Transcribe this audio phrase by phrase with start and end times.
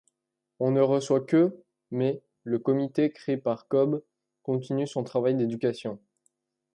[0.59, 4.03] On ne reçoit que mais le comité créé par Cobb
[4.41, 5.99] continue son travail d’éducation.